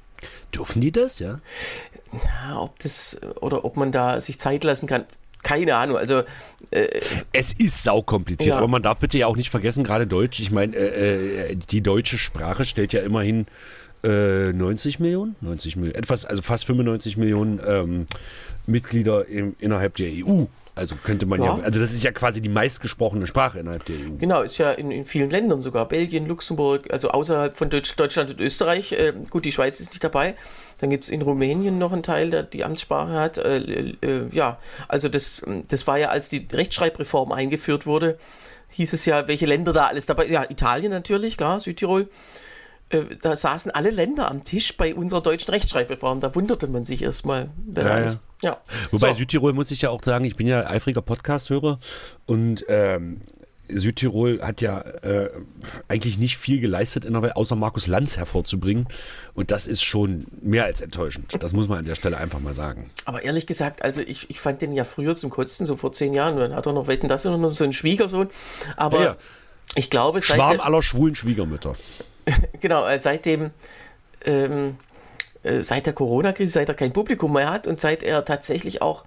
[0.55, 1.39] Dürfen die das, ja?
[2.13, 5.05] Ja, ob das oder ob man da sich Zeit lassen kann,
[5.43, 5.97] keine Ahnung.
[5.97, 6.23] Also
[7.33, 8.57] Es ist saukompliziert, Ja.
[8.57, 11.81] aber man darf bitte ja auch nicht vergessen, gerade Deutsch, ich meine, äh, äh, die
[11.81, 13.45] deutsche Sprache stellt ja immerhin
[14.03, 18.05] äh, 90 Millionen, 90 Millionen, etwas, also fast 95 Millionen ähm,
[18.67, 20.45] Mitglieder im, innerhalb der EU.
[20.73, 21.57] Also könnte man ja.
[21.57, 21.63] Ja.
[21.63, 24.17] also das ist ja quasi die meistgesprochene Sprache innerhalb der EU.
[24.17, 25.87] Genau, ist ja in, in vielen Ländern sogar.
[25.87, 28.93] Belgien, Luxemburg, also außerhalb von Deutsch, Deutschland und Österreich.
[28.93, 30.35] Äh, gut, die Schweiz ist nicht dabei.
[30.77, 33.37] Dann gibt es in Rumänien noch einen Teil, der die Amtssprache hat.
[33.37, 38.17] Äh, äh, ja, also das, das war ja, als die Rechtschreibreform eingeführt wurde,
[38.69, 42.07] hieß es ja, welche Länder da alles dabei Ja, Italien natürlich, klar, Südtirol.
[42.91, 46.19] Äh, Da saßen alle Länder am Tisch bei unserer deutschen Rechtschreibreform.
[46.19, 47.49] Da wunderte man sich erstmal.
[47.75, 48.15] Ja, ja.
[48.41, 48.57] ja.
[48.91, 49.15] Wobei So.
[49.15, 51.79] Südtirol muss ich ja auch sagen, ich bin ja eifriger Podcast-Hörer
[52.25, 53.21] und ähm,
[53.73, 55.29] Südtirol hat ja äh,
[55.87, 58.87] eigentlich nicht viel geleistet, in der Welt, außer Markus Lanz hervorzubringen.
[59.33, 61.41] Und das ist schon mehr als enttäuschend.
[61.41, 62.89] Das muss man an der Stelle einfach mal sagen.
[63.05, 66.13] Aber ehrlich gesagt, also ich, ich fand den ja früher zum Kotzen, so vor zehn
[66.13, 66.37] Jahren.
[66.37, 68.29] Dann hat er noch Wetten, das und noch so einen Schwiegersohn.
[68.75, 69.15] Aber Ja,
[69.75, 71.75] ich glaube, seit Schwarm aller schwulen Schwiegermütter.
[72.59, 73.51] genau, äh, seitdem,
[74.25, 74.77] ähm,
[75.43, 79.05] äh, seit der Corona-Krise, seit er kein Publikum mehr hat und seit er tatsächlich auch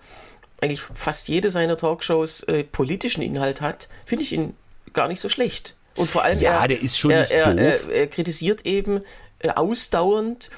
[0.61, 4.55] eigentlich fast jede seiner Talkshows äh, politischen Inhalt hat, finde ich ihn
[4.93, 5.77] gar nicht so schlecht.
[5.97, 7.89] Und vor allem, Ja, er, der ist schon er, nicht er, doof.
[7.89, 9.01] Er, er kritisiert eben
[9.41, 10.51] äh, ausdauernd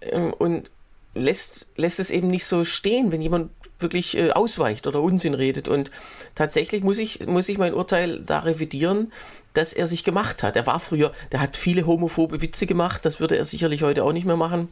[0.00, 0.70] ähm, und
[1.14, 5.68] lässt, lässt es eben nicht so stehen, wenn jemand wirklich äh, ausweicht oder Unsinn redet.
[5.68, 5.90] Und
[6.34, 9.12] tatsächlich muss ich, muss ich mein Urteil da revidieren,
[9.54, 10.56] dass er sich gemacht hat.
[10.56, 14.12] Er war früher, der hat viele homophobe Witze gemacht, das würde er sicherlich heute auch
[14.12, 14.68] nicht mehr machen.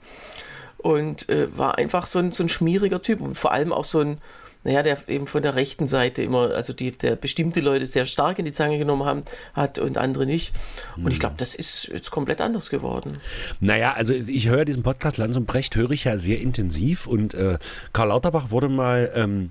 [0.79, 4.01] Und äh, war einfach so ein, so ein schmieriger Typ und vor allem auch so
[4.01, 4.19] ein,
[4.65, 8.39] naja, der eben von der rechten Seite immer, also die, der bestimmte Leute sehr stark
[8.39, 9.23] in die Zange genommen haben,
[9.55, 10.53] hat und andere nicht.
[10.97, 13.21] Und ich glaube, das ist jetzt komplett anders geworden.
[13.61, 17.35] Naja, also ich höre diesen Podcast Lanz und Brecht, höre ich ja sehr intensiv und
[17.35, 17.59] äh,
[17.93, 19.51] Karl Lauterbach wurde mal, ähm,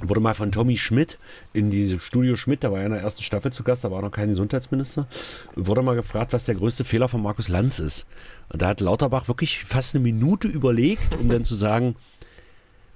[0.00, 1.18] wurde mal von Tommy Schmidt
[1.52, 4.02] in diese Studio Schmidt, da war ja in der ersten Staffel zu Gast, da war
[4.02, 5.06] noch kein Gesundheitsminister,
[5.54, 8.06] wurde mal gefragt, was der größte Fehler von Markus Lanz ist.
[8.50, 11.96] Und da hat Lauterbach wirklich fast eine Minute überlegt, um dann zu sagen,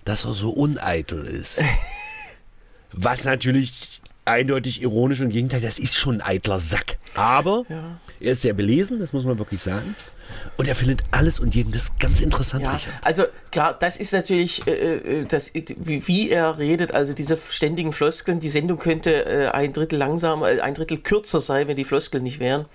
[0.05, 1.62] dass er so uneitel ist.
[2.93, 6.99] Was natürlich eindeutig ironisch und Gegenteil, das ist schon ein eitler Sack.
[7.15, 7.65] Aber
[8.23, 9.95] er ist sehr belesen, das muss man wirklich sagen.
[10.57, 12.95] Und er findet alles und jeden das ganz interessant, Ja, Richard.
[13.03, 17.93] also klar, das ist natürlich, äh, äh, das, wie, wie er redet, also diese ständigen
[17.93, 21.85] Floskeln, die Sendung könnte äh, ein Drittel langsamer, äh, ein Drittel kürzer sein, wenn die
[21.85, 22.67] Floskeln nicht wären.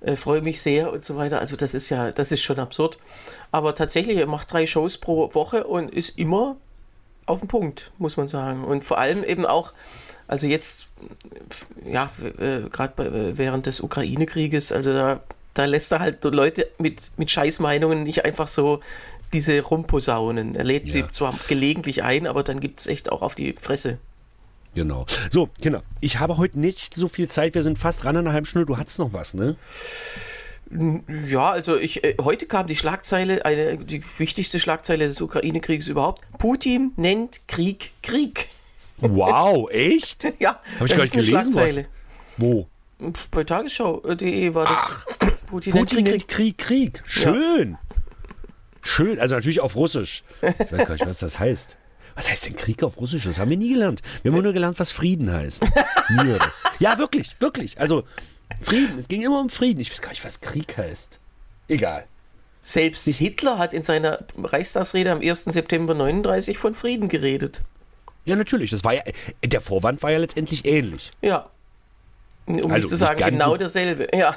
[0.00, 1.40] Äh, freue mich sehr und so weiter.
[1.40, 2.98] Also das ist ja, das ist schon absurd.
[3.50, 6.56] Aber tatsächlich, er macht drei Shows pro Woche und ist immer
[7.26, 8.64] auf den Punkt, muss man sagen.
[8.64, 9.72] Und vor allem eben auch,
[10.32, 10.88] also jetzt,
[11.86, 15.20] ja, äh, gerade während des Ukraine-Krieges, also da,
[15.52, 18.80] da lässt er halt Leute mit, mit Scheißmeinungen nicht einfach so
[19.34, 20.54] diese rumposaunen.
[20.54, 21.12] Er lädt sie Ja.
[21.12, 23.98] zwar gelegentlich ein, aber dann gibt es echt auch auf die Fresse.
[24.74, 25.04] Genau.
[25.30, 27.54] So, Kinder, ich habe heute nicht so viel Zeit.
[27.54, 28.64] Wir sind fast ran an einer halben Stunde.
[28.64, 29.56] Du hattest noch was, ne?
[31.28, 36.22] Ja, also ich, äh, heute kam die Schlagzeile, eine, die wichtigste Schlagzeile des Ukraine-Krieges überhaupt.
[36.38, 38.48] Putin nennt Krieg Krieg.
[39.02, 40.24] Wow, echt?
[40.38, 41.86] Ja, Hab ich gar nicht gelesen, Schlagzeile.
[42.38, 42.66] Wo?
[43.30, 45.28] Bei tagesschau.de war das.
[45.46, 47.02] Putin, Putin nennt nennt Krieg, Krieg.
[47.04, 47.76] Schön.
[48.80, 50.24] Schön, also natürlich auf Russisch.
[50.40, 51.76] Ich weiß gar nicht, was das heißt.
[52.14, 53.24] Was heißt denn Krieg auf Russisch?
[53.24, 54.02] Das haben wir nie gelernt.
[54.22, 55.64] Wir haben nur gelernt, was Frieden heißt.
[56.78, 57.80] Ja, wirklich, wirklich.
[57.80, 58.04] Also
[58.60, 59.80] Frieden, es ging immer um Frieden.
[59.80, 61.18] Ich weiß gar nicht, was Krieg heißt.
[61.68, 62.04] Egal.
[62.62, 65.44] Selbst Hitler hat in seiner Reichstagsrede am 1.
[65.44, 67.62] September 39 von Frieden geredet.
[68.24, 68.70] Ja, natürlich.
[68.70, 69.02] Das war ja,
[69.44, 71.10] der Vorwand war ja letztendlich ähnlich.
[71.20, 71.46] Ja.
[72.46, 74.08] Um Also nicht zu nicht sagen, ganz genau derselbe.
[74.16, 74.34] Ja.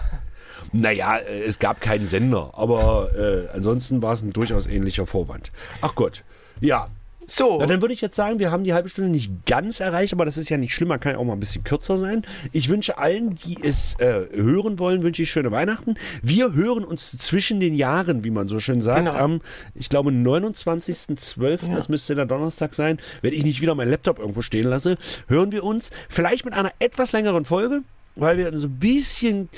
[0.71, 5.49] Naja, äh, es gab keinen Sender, aber äh, ansonsten war es ein durchaus ähnlicher Vorwand.
[5.81, 6.23] Ach Gott.
[6.61, 6.87] Ja.
[7.27, 7.57] So.
[7.59, 10.25] Na, dann würde ich jetzt sagen, wir haben die halbe Stunde nicht ganz erreicht, aber
[10.25, 12.23] das ist ja nicht schlimm, man kann ja auch mal ein bisschen kürzer sein.
[12.51, 15.95] Ich wünsche allen, die es äh, hören wollen, wünsche ich schöne Weihnachten.
[16.21, 19.17] Wir hören uns zwischen den Jahren, wie man so schön sagt, Genau.
[19.17, 19.41] am,
[19.73, 24.41] ich glaube, 29.12., das müsste der Donnerstag sein, wenn ich nicht wieder meinen Laptop irgendwo
[24.41, 27.81] stehen lasse, hören wir uns vielleicht mit einer etwas längeren Folge,
[28.15, 29.49] weil wir so ein bisschen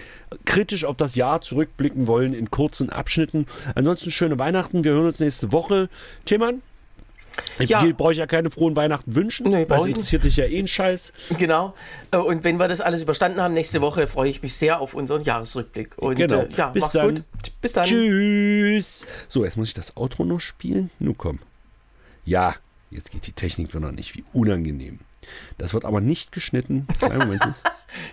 [0.45, 3.45] kritisch auf das Jahr zurückblicken wollen in kurzen Abschnitten.
[3.75, 5.89] Ansonsten schöne Weihnachten, wir hören uns nächste Woche.
[6.25, 6.61] Tillmann,
[7.59, 7.83] Ich Ja.
[7.95, 9.49] brauche ich ja keine frohen Weihnachten wünschen.
[9.51, 9.87] Nee, ich nicht.
[9.87, 11.13] interessiert dich ja eh ein Scheiß.
[11.37, 11.73] Genau.
[12.11, 14.93] Äh, Und wenn wir das alles überstanden haben, nächste Woche freue ich mich sehr auf
[14.93, 15.97] unseren Jahresrückblick.
[15.97, 16.41] Und Genau.
[16.41, 17.15] äh, ja, Bis mach's dann.
[17.15, 17.23] gut.
[17.61, 17.85] Bis dann.
[17.85, 19.05] Tschüss.
[19.27, 20.89] So, jetzt muss ich das Outro noch spielen.
[20.99, 21.39] Nun komm.
[22.25, 22.55] Ja,
[22.91, 24.15] jetzt geht die Technik wieder noch nicht.
[24.15, 24.99] Wie unangenehm.
[25.57, 26.87] Das wird aber nicht geschnitten.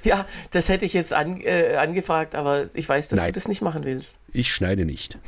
[0.04, 3.28] Ja, das hätte ich jetzt an, äh, angefragt, aber ich weiß, dass Nein.
[3.28, 4.18] du das nicht machen willst.
[4.32, 5.18] Ich schneide nicht.